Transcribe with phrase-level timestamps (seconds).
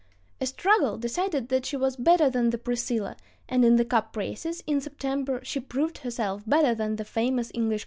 [0.41, 3.15] A struggle decided that she was better than the Priscilla,
[3.47, 7.53] and in the cup races in September she proved herself better than the famous English
[7.59, 7.79] cutter Genesta.